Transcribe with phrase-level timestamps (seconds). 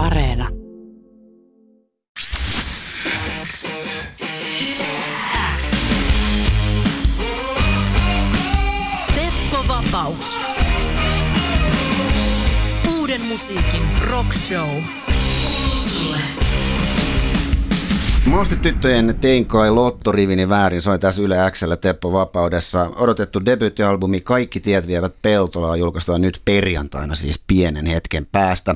[0.00, 0.48] Areena.
[9.14, 10.36] Teppo Vapaus.
[12.88, 14.68] Uuden musiikin rock show.
[18.26, 22.90] Maustityttöjen Tein kai Lottorivini väärin soi tässä Yle Xllä Teppo Vapaudessa.
[22.96, 28.74] Odotettu debyyttialbumi Kaikki tiet vievät Peltolaa julkaistaan nyt perjantaina, siis pienen hetken päästä.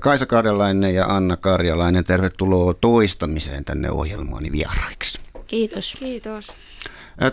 [0.00, 5.20] Kaisa Karjalainen ja Anna Karjalainen, tervetuloa toistamiseen tänne ohjelmaani vieraiksi.
[5.46, 5.96] Kiitos.
[5.98, 6.56] Kiitos.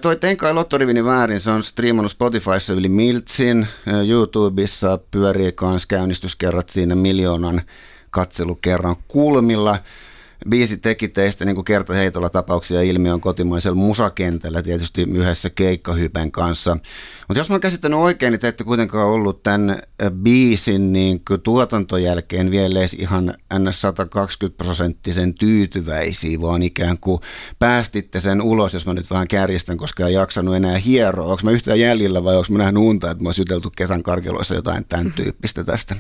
[0.01, 3.67] Toi Tein kai Lottorivini väärin, se on striimannut Spotifyssa yli miltsin.
[4.07, 7.61] YouTubessa pyörii kans käynnistyskerrat siinä miljoonan
[8.09, 9.79] katselukerran kulmilla.
[10.49, 16.77] Biisi teki teistä niin kertaheitolla tapauksia ilmiön kotimaisella musakentällä, tietysti yhdessä keikkahypen kanssa.
[17.27, 21.25] Mutta jos mä oon käsittänyt oikein, niin te ette kuitenkaan ollut tämän äh, biisin niin
[21.27, 23.81] kuin tuotanton jälkeen vielä edes ihan ns.
[23.81, 27.21] 120 prosenttisen tyytyväisiä, vaan ikään kuin
[27.59, 31.31] päästitte sen ulos, jos mä nyt vähän kärjistän, koska en jaksanut enää hieroa.
[31.31, 34.55] Onko mä yhtään jäljellä vai onko mä nähnyt unta, että mä oon juteltu kesän karkeloissa
[34.55, 35.95] jotain tämän tyyppistä tästä?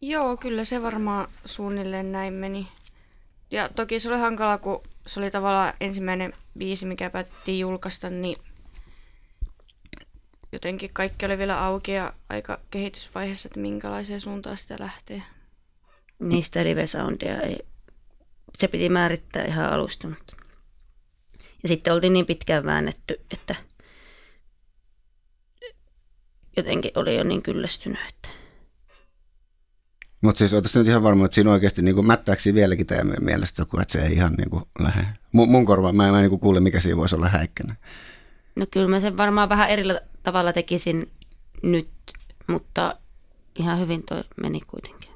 [0.00, 2.68] Joo, kyllä se varmaan suunnilleen näin meni.
[3.50, 8.36] Ja toki se oli hankala, kun se oli tavallaan ensimmäinen biisi, mikä päätettiin julkaista, niin
[10.52, 15.22] jotenkin kaikki oli vielä auki ja aika kehitysvaiheessa, että minkälaiseen suuntaan sitä lähtee.
[16.18, 17.58] Niistä live-soundia ei,
[18.58, 20.08] se piti määrittää ihan alusta.
[20.08, 20.36] Mutta.
[21.62, 23.54] Ja sitten oltiin niin pitkään väännetty, että
[26.56, 28.28] jotenkin oli jo niin kyllästynyt, että
[30.20, 31.96] Mutta siis oletko nyt ihan varma, että siinä oikeasti niin
[32.38, 35.06] siinä vieläkin teidän mielestä joku, että se ei ihan niin kuin lähde.
[35.32, 37.76] Mun, mun korva, mä en, mä en niin kuule, mikä siinä voisi olla häikkänä.
[38.56, 39.82] No kyllä mä sen varmaan vähän eri
[40.22, 41.10] tavalla tekisin
[41.62, 41.88] nyt,
[42.46, 42.96] mutta
[43.58, 45.10] ihan hyvin toi meni kuitenkin.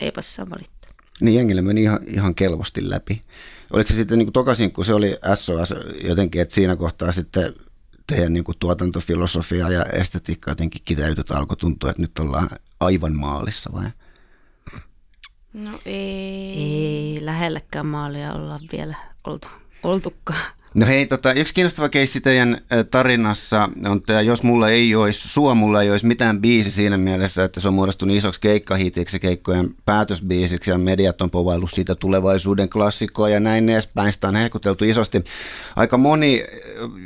[0.00, 0.90] Eipä saa valittaa.
[1.20, 3.22] Niin jengille meni ihan, ihan kelvosti läpi.
[3.72, 7.54] Oliko se sitten niin kuin tokasin, kun se oli SOS jotenkin, että siinä kohtaa sitten
[8.06, 12.48] teidän niin kuin tuotantofilosofia ja estetiikka jotenkin kiteytyt alkoi tuntua, että nyt ollaan
[12.80, 13.90] aivan maalissa vai?
[15.56, 16.52] No ei.
[16.56, 18.94] Ei lähelläkään maalia olla vielä
[19.24, 19.48] oltu,
[19.82, 20.40] oltukaan.
[20.74, 22.58] No hei, tota, yksi kiinnostava keissi teidän
[22.90, 27.44] tarinassa on tämä, jos mulla ei olisi, sua mulla ei olisi mitään biisi siinä mielessä,
[27.44, 33.28] että se on muodostunut isoksi keikkahitiksi, keikkojen päätösbiisiksi ja mediat on povaillut siitä tulevaisuuden klassikkoa
[33.28, 34.12] ja näin edespäin.
[34.12, 35.24] Sitä on hehkuteltu isosti.
[35.76, 36.44] Aika moni,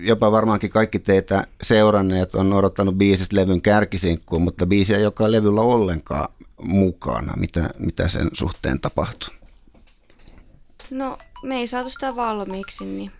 [0.02, 5.60] jopa varmaankin kaikki teitä seuranneet, on odottanut biisistä levyn kärkisinkkuun, mutta biisi ei joka levyllä
[5.60, 6.28] ollenkaan
[6.62, 7.32] mukana.
[7.36, 9.34] Mitä, mitä sen suhteen tapahtuu?
[10.90, 13.12] No, me ei saatu sitä valmiiksi, niin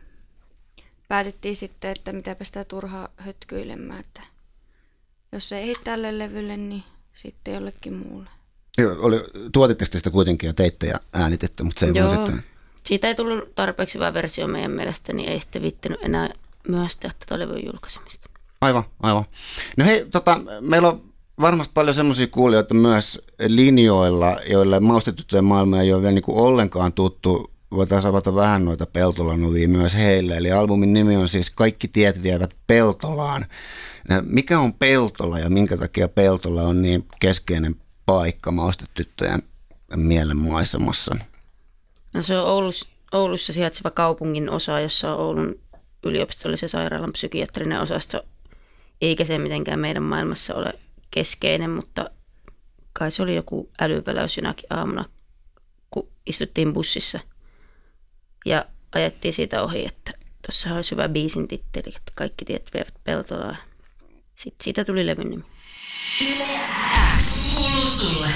[1.08, 4.22] päätettiin sitten, että mitäpä sitä turhaa hötkyilemään, että
[5.32, 6.82] jos se ei tälle levylle, niin
[7.14, 8.30] sitten jollekin muulle.
[8.78, 12.26] Joo, Oli, tuotitteko te sitä kuitenkin ja teitte ja äänititte, mutta se ei vaan Joo.
[12.26, 12.44] sitten...
[12.84, 16.30] Siitä ei tullut tarpeeksi hyvä versio meidän mielestä, niin ei sitten viittinyt enää
[16.68, 18.28] myöstää tätä levyn julkaisemista.
[18.60, 19.24] Aivan, aivan.
[19.76, 21.09] No hei, tota, meillä on
[21.40, 26.92] varmasti paljon semmoisia kuulijoita myös linjoilla, joille maustetyttöjen maailma ei ole vielä niin kuin ollenkaan
[26.92, 27.50] tuttu.
[27.70, 30.36] Voitaisiin avata vähän noita Peltolanuvia myös heille.
[30.36, 33.46] Eli albumin nimi on siis Kaikki tiet vievät Peltolaan.
[34.22, 37.76] Mikä on Peltola ja minkä takia Peltola on niin keskeinen
[38.06, 39.42] paikka maustetyttöjen
[39.96, 41.16] mielen maisemassa?
[42.14, 45.58] No se on Oulus, Oulussa sijaitseva kaupungin osa, jossa on Oulun
[46.04, 48.22] yliopistollisen sairaalan psykiatrinen osasto.
[49.00, 50.72] Eikä se mitenkään meidän maailmassa ole
[51.10, 52.10] keskeinen, mutta
[52.92, 55.04] kai se oli joku älyväläys jonakin aamuna,
[55.90, 57.20] kun istuttiin bussissa
[58.46, 60.12] ja ajettiin siitä ohi, että
[60.46, 63.56] tuossa olisi hyvä biisin titteli, että kaikki tiet vievät peltolaan.
[64.34, 65.44] Sitten siitä tuli levyn.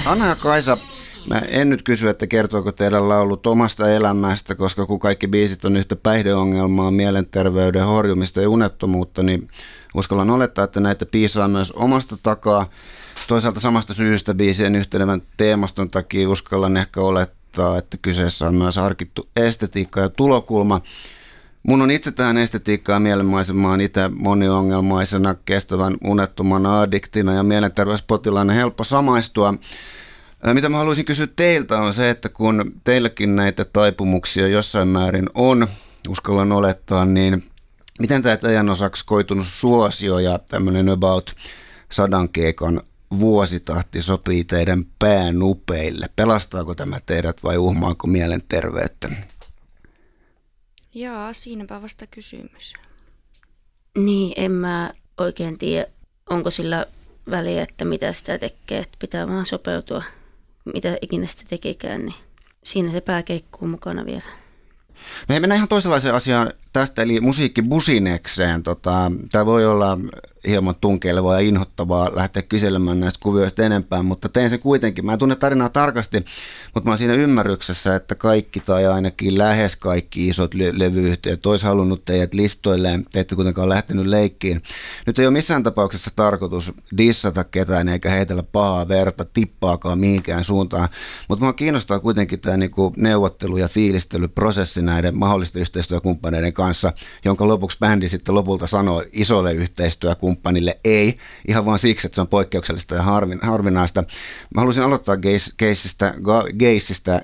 [0.05, 0.77] Anna ja Kaisa,
[1.25, 5.77] mä en nyt kysy, että kertooko teidän laulut omasta elämästä, koska kun kaikki biisit on
[5.77, 9.47] yhtä päihdeongelmaa, mielenterveyden horjumista ja unettomuutta, niin
[9.95, 12.69] uskallan olettaa, että näitä piisaa myös omasta takaa.
[13.27, 19.29] Toisaalta samasta syystä biisien yhtenevän teemaston takia uskallan ehkä olettaa, että kyseessä on myös harkittu
[19.35, 20.81] estetiikka ja tulokulma.
[21.63, 29.53] Mun on itse tähän estetiikkaan mielenmaisemaan itse moniongelmaisena, kestävän unettomana addiktina ja mielenterveyspotilaana helppo samaistua.
[30.53, 35.67] Mitä mä haluaisin kysyä teiltä on se, että kun teilläkin näitä taipumuksia jossain määrin on,
[36.09, 37.43] uskallan olettaa, niin
[37.99, 41.35] miten tämä teidän osaksi koitunut suosio ja tämmöinen about
[41.91, 42.81] sadan keikan
[43.19, 46.09] vuositahti sopii teidän päänupeille?
[46.15, 49.09] Pelastaako tämä teidät vai uhmaako mielenterveyttä?
[50.93, 52.73] Jaa, siinäpä vasta kysymys.
[53.97, 55.87] Niin, en mä oikein tiedä,
[56.29, 56.85] onko sillä
[57.31, 58.79] väliä, että mitä sitä tekee.
[58.79, 60.03] Että pitää vaan sopeutua
[60.73, 62.15] mitä ikinä sitten tekikään, niin
[62.63, 64.23] siinä se pää keikkuu mukana vielä.
[65.29, 68.63] Me mennään ihan toisenlaiseen asiaan tästä, eli musiikki businekseen.
[68.63, 69.97] Tota, tämä voi olla
[70.47, 75.05] hieman tunkeilevaa ja inhottavaa lähteä kyselemään näistä kuvioista enempää, mutta tein sen kuitenkin.
[75.05, 76.25] Mä en tunne tarinaa tarkasti,
[76.73, 81.65] mutta mä oon siinä ymmärryksessä, että kaikki tai ainakin lähes kaikki isot le- levyyhtiöt olisi
[81.65, 83.05] halunnut teidät listoilleen.
[83.11, 84.61] Te ette kuitenkaan lähtenyt leikkiin.
[85.07, 90.89] Nyt ei ole missään tapauksessa tarkoitus dissata ketään eikä heitellä pahaa verta tippaakaan mihinkään suuntaan,
[91.29, 96.93] mutta mua kiinnostaa kuitenkin tämä niinku neuvottelu- ja fiilistelyprosessi näiden mahdollisten yhteistyökumppaneiden kanssa,
[97.25, 101.17] jonka lopuksi bändi sitten lopulta sanoo isolle yhteistyökumppanille kumppanille ei,
[101.47, 104.03] ihan vaan siksi, että se on poikkeuksellista ja harvin, harvinaista.
[104.55, 105.17] Mä haluaisin aloittaa
[105.57, 106.13] geissistä,
[106.59, 107.21] geissistä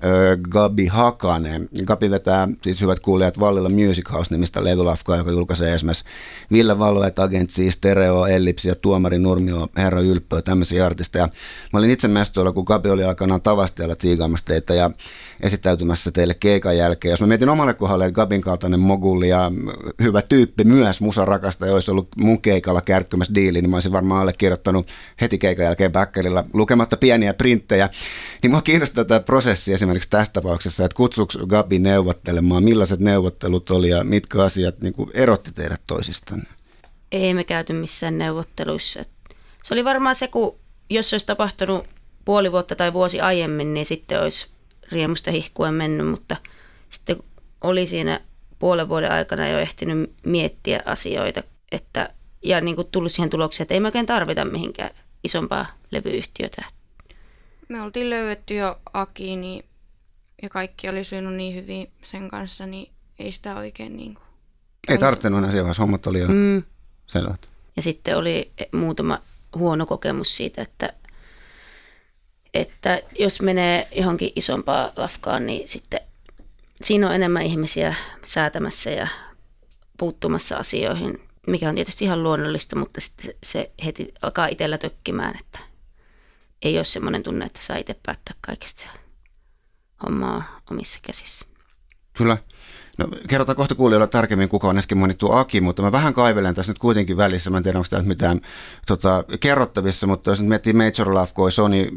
[0.50, 1.70] Gabi Hakanen.
[1.86, 6.06] Gabi vetää siis hyvät kuulijat Vallilla Music House-nimistä levylafkaa, joka julkaisee esimerkiksi
[6.52, 11.30] Ville Valveet, Agentsi, Stereo, Ellipsi ja Tuomari Nurmio, Herra Ylppö, tämmöisiä artisteja.
[11.74, 14.92] Mä olin itse mestoilla, kun Gabi oli aikanaan tavastialla tsiigaamassa teitä ja
[15.42, 17.10] esittäytymässä teille keikan jälkeen.
[17.12, 19.52] Jos mä mietin omalle kohdalle, että Gabin kaltainen moguli ja
[20.02, 24.88] hyvä tyyppi myös musarakasta, olisi ollut mun keikalla kärkkymässä diili, niin mä olisin varmaan allekirjoittanut
[25.22, 27.90] heti keikan jälkeen backerilla lukematta pieniä printtejä.
[28.42, 33.90] Niin mua kiinnostaa tämä prosessi esimerkiksi tässä tapauksessa, että kutsuks Gabi neuvottelemaan, millaiset neuvottelut oli
[33.90, 36.50] ja mitkä asiat niin kuin erotti teidät toisistanne?
[37.12, 39.04] Ei me käyty missään neuvotteluissa.
[39.64, 40.56] Se oli varmaan se, kun
[40.90, 41.86] jos se olisi tapahtunut
[42.26, 44.48] puoli vuotta tai vuosi aiemmin, niin sitten olisi
[44.92, 46.36] riemusta hihkuen mennyt, mutta
[46.90, 47.18] sitten
[47.62, 48.22] oli siinä
[48.60, 52.14] puolen vuoden aikana jo ehtinyt miettiä asioita, että
[52.44, 54.90] ja niin kuin tullut siihen tulokseen, että ei me oikein tarvita mihinkään
[55.24, 56.66] isompaa levyyhtiötä.
[57.70, 59.66] Me oltiin löydetty jo Aki, niin,
[60.42, 64.24] ja kaikki oli sujunut niin hyvin sen kanssa, niin ei sitä oikein niin kuin...
[64.88, 66.64] Ei tarvittanut enää siellä hommat oli jo mm.
[67.08, 67.50] selvät.
[67.76, 69.20] Ja sitten oli muutama
[69.56, 70.94] huono kokemus siitä, että,
[72.54, 76.00] että jos menee johonkin isompaan lafkaan, niin sitten
[76.82, 77.96] siinä on enemmän ihmisiä
[78.26, 79.08] säätämässä ja
[79.98, 85.60] puuttumassa asioihin mikä on tietysti ihan luonnollista, mutta sitten se heti alkaa itsellä tökkimään, että
[86.62, 88.88] ei ole semmoinen tunne, että saa itse päättää kaikesta
[90.04, 91.46] hommaa omissa käsissä.
[92.14, 92.38] Kyllä.
[92.98, 96.72] No, kerrotaan kohta kuulijoilla tarkemmin, kuka on äsken mainittu Aki, mutta mä vähän kaivelen tässä
[96.72, 97.50] nyt kuitenkin välissä.
[97.50, 98.42] Mä en tiedä, onko tämä mitään
[98.88, 101.90] tota, kerrottavissa, mutta jos nyt miettii Major Love Sony,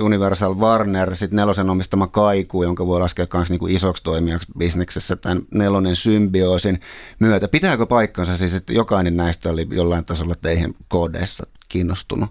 [0.00, 5.42] Universal, Warner, sitten nelosen omistama Kaiku, jonka voi laskea myös niin isoksi toimijaksi bisneksessä tämän
[5.54, 6.80] nelonen symbioosin
[7.18, 7.48] myötä.
[7.48, 12.30] Pitääkö paikkansa siis, että jokainen näistä oli jollain tasolla teihin koodeissa kiinnostunut?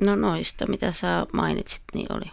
[0.00, 2.30] No noista, mitä sä mainitsit, niin oli.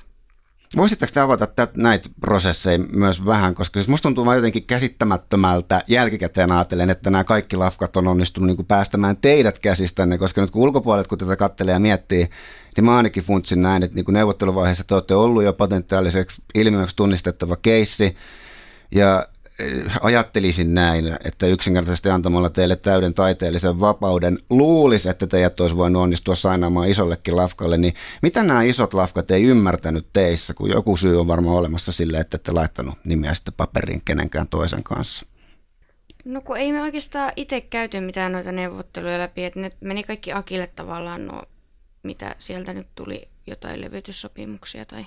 [0.78, 5.82] Voisitteko te avata tät, näitä prosesseja myös vähän, koska siis musta tuntuu vaan jotenkin käsittämättömältä
[5.88, 10.52] jälkikäteen ajatellen, että nämä kaikki lafkat on onnistunut niin kuin päästämään teidät käsistänne, koska nyt
[10.52, 12.30] kun ulkopuolet, kun tätä kattelee ja miettii,
[12.76, 16.96] niin mä ainakin funtsin näin, että niin kuin neuvotteluvaiheessa te olette ollut jo potentiaaliseksi ilmiöksi
[16.96, 18.16] tunnistettava keissi,
[18.92, 19.28] ja
[20.02, 26.36] ajattelisin näin, että yksinkertaisesti antamalla teille täyden taiteellisen vapauden luulisi, että teidät olisi voinut onnistua
[26.36, 31.28] sainaamaan isollekin lafkalle, niin mitä nämä isot lafkat ei ymmärtänyt teissä, kun joku syy on
[31.28, 35.26] varmaan olemassa sille, että ette laittanut nimiä sitten paperin kenenkään toisen kanssa?
[36.26, 40.34] No kun ei me oikeastaan itse käyty mitään noita neuvotteluja läpi, että ne meni kaikki
[40.34, 41.44] Akille tavallaan no,
[42.04, 45.06] mitä sieltä nyt tuli jotain levytyssopimuksia tai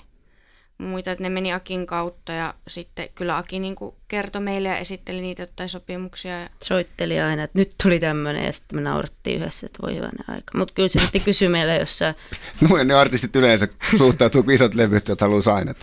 [0.79, 3.77] muita, että ne meni Akin kautta ja sitten kyllä Aki niin
[4.09, 6.41] kertoi meille ja esitteli niitä jotain sopimuksia.
[6.41, 6.49] Ja...
[6.63, 10.59] Soitteli aina, että nyt tuli tämmöinen ja sitten me naurattiin yhdessä, että voi hyvänä aika.
[10.59, 12.15] Mutta kyllä se sitten kysyi meille jossain.
[12.69, 15.77] Noin ne artistit yleensä suhtautuu, kun isot levyt, joita haluaa sainat.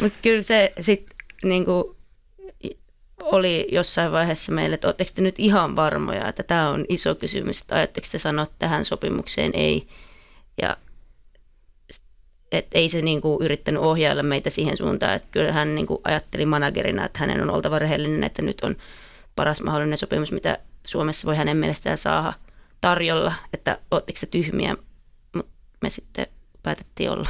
[0.00, 1.64] Mutta kyllä se sitten niin
[3.20, 7.60] oli jossain vaiheessa meille, että oletteko te nyt ihan varmoja, että tämä on iso kysymys,
[7.60, 9.88] että ajatteko te sanoa tähän sopimukseen ei.
[10.62, 10.76] Ja
[12.52, 16.00] että ei se niin kuin yrittänyt ohjailla meitä siihen suuntaan, että kyllä hän niin kuin
[16.04, 18.76] ajatteli managerina, että hänen on oltava rehellinen, että nyt on
[19.36, 22.32] paras mahdollinen sopimus, mitä Suomessa voi hänen mielestään saada
[22.80, 24.76] tarjolla, että ottiko se tyhmiä,
[25.34, 25.52] mutta
[25.82, 26.26] me sitten
[26.62, 27.28] päätettiin olla.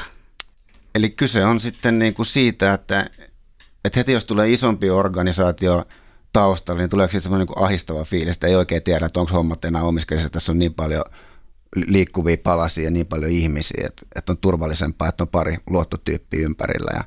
[0.95, 3.11] Eli kyse on sitten niin kuin siitä, että,
[3.85, 5.85] että heti jos tulee isompi organisaatio
[6.33, 9.65] taustalla, niin tuleeko siitä semmoinen niin ahistava fiilis, että ei oikein tiedä, että onko hommat
[9.65, 11.05] enää omiskelissa, tässä on niin paljon–
[11.77, 16.91] liikkuvia palasia ja niin paljon ihmisiä, että, että on turvallisempaa, että on pari luottotyyppiä ympärillä
[16.95, 17.05] ja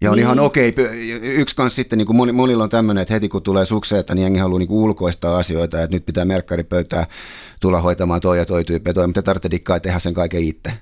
[0.00, 0.22] ja on niin.
[0.22, 0.74] ihan okei.
[1.22, 4.22] Yksi kanssa sitten, niin kuin moni, monilla on tämmöinen, että heti kun tulee sukseita, niin
[4.22, 7.06] jengi haluaa niin kuin ulkoistaa asioita, että nyt pitää merkkaripöytää
[7.60, 10.72] tulla hoitamaan toi ja toi tyyppi ja toi, mutta tarvitsee dikkaa tehdä sen kaiken itse.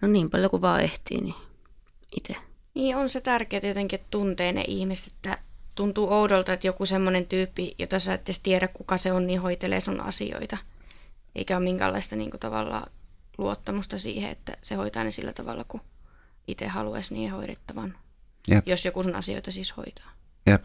[0.00, 1.34] No niin paljon kuin vaan ehtii, niin
[2.16, 2.36] itse.
[2.74, 5.38] Niin on se tärkeää jotenkin, että tuntee ne ihmiset, että
[5.74, 9.40] tuntuu oudolta, että joku semmoinen tyyppi, jota sä et edes tiedä kuka se on, niin
[9.40, 10.58] hoitelee sun asioita
[11.34, 12.90] eikä ole minkäänlaista niin kuin, tavallaan
[13.38, 15.80] luottamusta siihen, että se hoitaa ne sillä tavalla, kun
[16.46, 17.94] itse haluaisi niin hoidettavan.
[18.48, 18.68] Jep.
[18.68, 20.10] Jos joku sun asioita siis hoitaa.
[20.46, 20.64] Jep.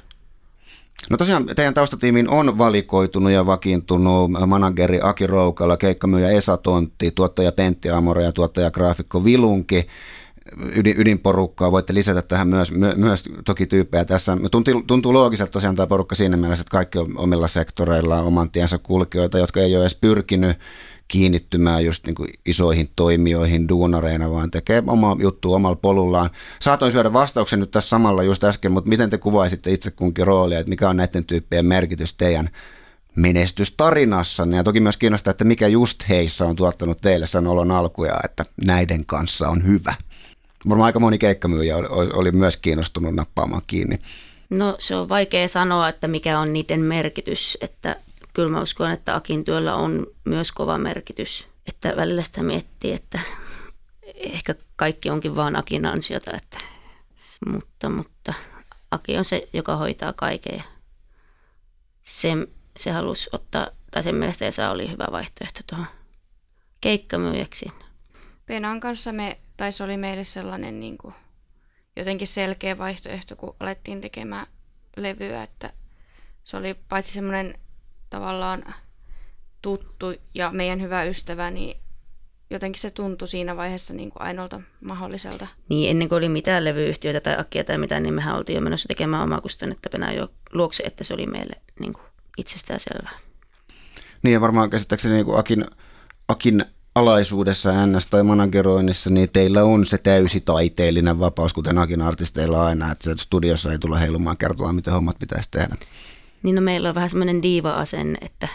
[1.09, 7.51] No tosiaan teidän taustatiimiin on valikoitunut ja vakiintunut manageri Aki Roukala, keikkamyyjä Esa Tontti, tuottaja
[7.51, 9.87] Pentti Amora ja tuottaja graafikko Vilunki.
[10.75, 14.37] Ydin, ydinporukkaa voitte lisätä tähän myös, my, myös toki tyyppejä tässä.
[14.51, 18.77] Tuntuu, tuntuu loogiselta tosiaan tämä porukka siinä mielessä, että kaikki on omilla sektoreillaan oman tiensä
[18.77, 20.57] kulkijoita, jotka ei ole edes pyrkinyt
[21.07, 26.29] kiinnittymään just niin kuin isoihin toimijoihin duunareina, vaan tekee oma juttu omalla polullaan.
[26.59, 30.59] Saatoin syödä vastauksen nyt tässä samalla just äsken, mutta miten te kuvaisitte itse kunkin roolia,
[30.59, 32.49] että mikä on näiden tyyppien merkitys teidän
[33.15, 38.19] menestystarinassanne ja toki myös kiinnostaa, että mikä just heissä on tuottanut teille sen olon alkuja,
[38.23, 39.93] että näiden kanssa on hyvä.
[40.69, 43.99] Varmaan aika moni keikkamyyjä oli, oli myös kiinnostunut nappaamaan kiinni.
[44.49, 47.95] No se on vaikea sanoa, että mikä on niiden merkitys, että
[48.33, 51.47] kyllä mä uskon, että Akin työllä on myös kova merkitys.
[51.67, 53.19] Että välillä sitä miettii, että
[54.15, 56.57] ehkä kaikki onkin vaan Akin ansiota, että,
[57.45, 58.33] mutta, mutta
[58.91, 60.63] Aki on se, joka hoitaa kaiken ja
[62.03, 62.29] se,
[62.77, 65.87] se halusi ottaa, tai sen mielestä Esa oli hyvä vaihtoehto tuohon
[66.81, 67.71] keikkamyyjäksi.
[68.45, 71.13] Penan kanssa me, tai se oli meille sellainen niin kuin,
[71.95, 74.47] jotenkin selkeä vaihtoehto, kun alettiin tekemään
[74.97, 75.73] levyä, että
[76.43, 77.59] se oli paitsi semmoinen
[78.09, 78.75] tavallaan
[79.61, 81.77] tuttu ja meidän hyvä ystävä, niin
[82.49, 85.47] jotenkin se tuntui siinä vaiheessa niin kuin ainoalta mahdolliselta.
[85.69, 88.87] Niin, ennen kuin oli mitään levyyhtiöitä tai akkia tai mitään, niin mehän oltiin jo menossa
[88.87, 92.03] tekemään omaa kustannetta Penaa jo luokse, että se oli meille niin kuin
[92.37, 93.19] itsestään selvää.
[94.23, 95.65] Niin ja varmaan käsittääkseni niin kuin Akin,
[96.27, 96.65] Akin
[96.95, 102.91] alaisuudessa NS tai manageroinnissa, niin teillä on se täysi taiteellinen vapaus, kuten Akin artisteilla aina,
[102.91, 105.75] että studiossa ei tule heilumaan kertomaan, miten hommat pitäisi tehdä.
[106.43, 108.47] Niin no meillä on vähän semmoinen diiva-asenne, että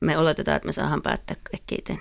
[0.00, 1.98] me oletetaan, että me saadaan päättää kaikki itse.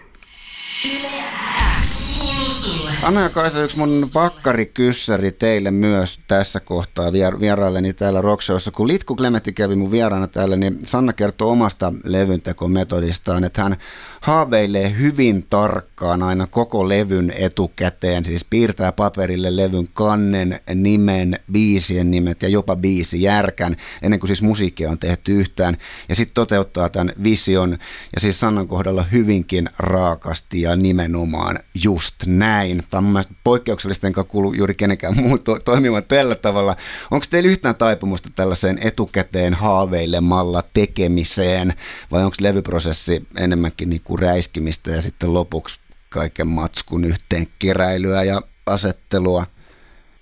[3.04, 8.72] Anna ja Kaisa, yksi mun pakkarikyssäri teille myös tässä kohtaa vier- vierailleni täällä Rockshowssa.
[8.72, 13.78] Kun Litku Klemetti kävi mun vieraana täällä, niin Sanna kertoo omasta levyntekometodistaan, että hän
[14.26, 22.42] haaveilee hyvin tarkkaan aina koko levyn etukäteen, siis piirtää paperille levyn kannen, nimen, biisien nimet
[22.42, 25.78] ja jopa biisi järkän, ennen kuin siis musiikkia on tehty yhtään.
[26.10, 27.72] Ja sitten toteuttaa tämän vision,
[28.16, 32.84] ja siis Sannan kohdalla hyvinkin raakasti ja nimenomaan just näin.
[32.90, 36.76] Tämä on mun mielestä poikkeuksellista, enkä kuulu juuri kenenkään muun to- toimimaan tällä tavalla.
[37.12, 41.74] Onko teillä yhtään taipumusta tällaiseen etukäteen haaveilemalla tekemiseen,
[42.12, 45.80] vai onko levyprosessi enemmänkin niin kuin räiskimistä ja sitten lopuksi
[46.10, 49.48] kaiken matskun yhteen keräilyä ja asettelua?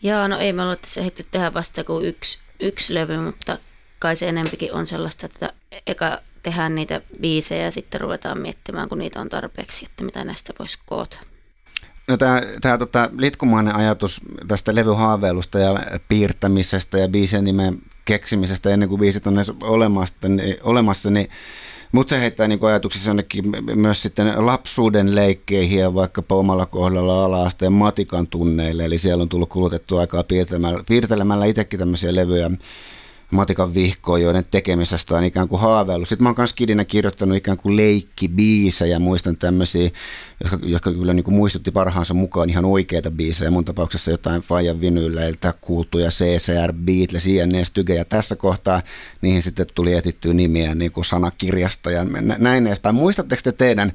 [0.01, 3.57] Joo, no ei me olla tässä ehditty tehdä vasta kuin yksi, yksi levy, mutta
[3.99, 5.53] kai se enempikin on sellaista, että
[5.87, 10.53] eka tehdään niitä biisejä ja sitten ruvetaan miettimään, kun niitä on tarpeeksi, että mitä näistä
[10.59, 11.19] voisi koota.
[12.07, 18.89] No tämä, tämä tota, litkumainen ajatus tästä levyhaaveilusta ja piirtämisestä ja biisien nimen keksimisestä ennen
[18.89, 21.29] kuin biisit on edes olemassa, niin, olemassa, niin
[21.93, 23.43] mutta se heittää niin ajatuksissa jonnekin
[23.75, 28.85] myös sitten lapsuuden leikkeihin ja vaikkapa omalla kohdalla ala-asteen matikan tunneille.
[28.85, 32.51] Eli siellä on tullut kulutettua aikaa piirtelemällä, piirtelemällä itsekin tämmöisiä levyjä
[33.33, 36.09] matikan vihkoa, joiden tekemisestä on ikään kuin haaveillut.
[36.09, 39.91] Sitten mä oon myös kidinä kirjoittanut ikään kuin leikkibiisejä, muistan tämmöisiä,
[40.43, 43.51] jotka, jotka kyllä niin kuin muistutti parhaansa mukaan ihan oikeita biisejä.
[43.51, 48.81] Mun tapauksessa jotain Fajan vinyyleiltä kuultuja CCR, Beatles, INS, Tyge, ja tässä kohtaa
[49.21, 52.03] niihin sitten tuli etittyä nimiä niin kuin sanakirjasta ja
[52.37, 52.95] näin edespäin.
[52.95, 53.93] Muistatteko te teidän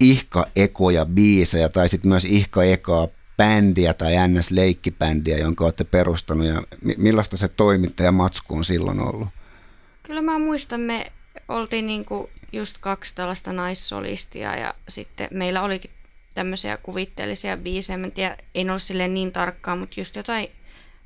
[0.00, 6.62] ihka-ekoja biisejä tai sitten myös ihka-ekaa bändiä tai NS-leikkibändiä, jonka olette perustanut ja
[6.96, 9.28] millaista se toimittaja matsku on silloin ollut?
[10.02, 11.12] Kyllä mä muistan, me
[11.48, 15.90] oltiin niinku just kaksi tällaista naissolistia ja sitten meillä olikin
[16.34, 17.96] tämmöisiä kuvitteellisia biisejä.
[17.96, 20.48] Mä en tiedä, ei ollut silleen niin tarkkaan, mutta just jotain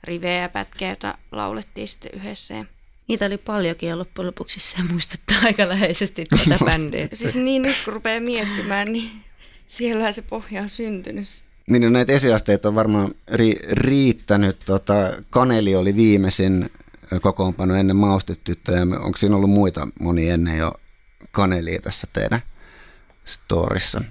[0.04, 2.64] rivejä ja pätkejä, joita laulettiin sitten yhdessä.
[3.08, 7.08] Niitä oli paljonkin ja loppujen lopuksi se muistuttaa aika läheisesti tätä bändiä.
[7.12, 9.10] siis niin nyt kun rupeaa miettimään, niin
[9.66, 11.26] siellä se pohja on syntynyt.
[11.70, 14.58] Niin no näitä esiasteita on varmaan ri- riittänyt.
[14.66, 14.94] Tota,
[15.30, 16.70] Kaneli oli viimeisin
[17.22, 18.82] kokoonpano ennen maustetyttöjä.
[18.82, 20.74] Onko siinä ollut muita moni ennen jo
[21.30, 22.40] Kanelia tässä teidän
[23.24, 24.02] storissa?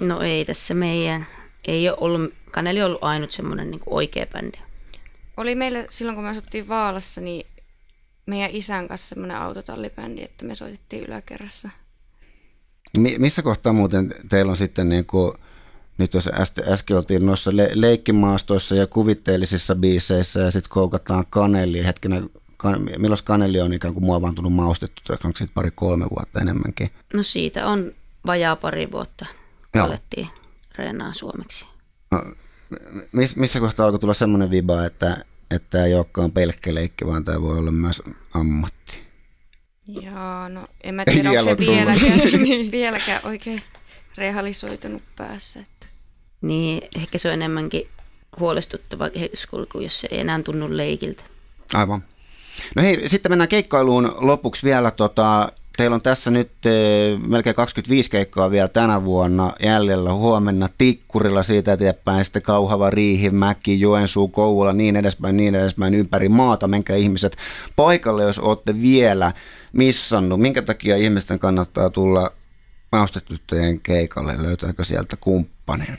[0.00, 1.26] No ei tässä meidän.
[1.64, 4.58] Ei ole ollut, Kaneli on ollut ainut semmoinen niin oikea bändi.
[5.36, 7.46] Oli meillä silloin, kun me asuttiin Vaalassa, niin
[8.26, 11.70] meidän isän kanssa semmoinen autotallibändi, että me soitettiin yläkerrassa.
[12.98, 15.34] Mi- missä kohtaa muuten teillä on sitten niin kuin
[15.98, 16.28] nyt jos
[16.68, 23.20] äsken oltiin noissa le- leikkimaastoissa ja kuvitteellisissa biiseissä ja sitten koukataan kaneli, hetkinen, kan, milloin
[23.24, 26.90] kaneli on ikään kuin muovaantunut maustettu, onko siitä pari-kolme vuotta enemmänkin?
[27.14, 27.92] No siitä on
[28.26, 29.26] vajaa pari vuotta,
[29.72, 30.28] kun alettiin
[30.78, 31.66] reenaa suomeksi.
[32.10, 32.22] No,
[33.12, 37.24] miss, missä kohtaa alkoi tulla semmoinen viba, että että tämä ei olekaan pelkkä leikki, vaan
[37.24, 38.02] tämä voi olla myös
[38.34, 39.00] ammatti?
[39.86, 42.20] Jaa, no en mä tiedä, onko se vieläkään,
[42.70, 43.62] vieläkään oikein
[44.16, 45.60] realisoitunut päässä.
[45.60, 45.86] Että.
[46.40, 47.88] Niin, ehkä se on enemmänkin
[48.40, 51.22] huolestuttava kehityskulku, jos se ei enää tunnu leikiltä.
[51.74, 52.04] Aivan.
[52.76, 54.90] No hei, sitten mennään keikkailuun lopuksi vielä.
[54.90, 56.70] Tota, teillä on tässä nyt e,
[57.26, 60.12] melkein 25 keikkaa vielä tänä vuonna jäljellä.
[60.12, 66.28] Huomenna Tikkurilla siitä eteenpäin, sitten Kauhava, Riihi, Mäki, Joensuu, Kouvola, niin edespäin, niin edespäin ympäri
[66.28, 66.68] maata.
[66.68, 67.36] Menkää ihmiset
[67.76, 69.32] paikalle, jos olette vielä
[69.72, 70.40] missannut.
[70.40, 72.32] Minkä takia ihmisten kannattaa tulla
[72.94, 74.42] maustetyttöjen keikalle?
[74.42, 75.98] Löytääkö sieltä kumppanin?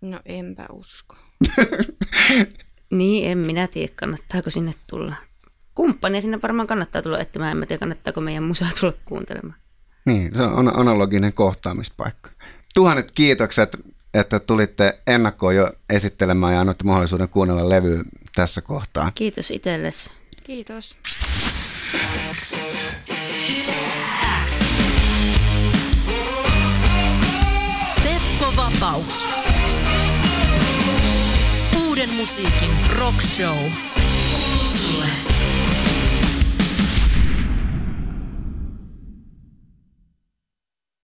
[0.00, 1.16] No enpä usko.
[2.90, 5.14] niin, en minä tiedä, kannattaako sinne tulla.
[5.74, 9.60] Kumppania sinne varmaan kannattaa tulla etsimään, en mä tiedä, kannattaako meidän musaa tulla kuuntelemaan.
[10.04, 12.30] Niin, se on analoginen kohtaamispaikka.
[12.74, 13.76] Tuhannet kiitokset,
[14.14, 18.02] että tulitte ennakkoon jo esittelemään ja annoitte mahdollisuuden kuunnella levyä
[18.34, 19.12] tässä kohtaa.
[19.14, 20.10] Kiitos itsellesi.
[20.44, 20.98] Kiitos.
[28.98, 29.24] Vapaus.
[31.86, 33.97] Uuden musiikin rock show.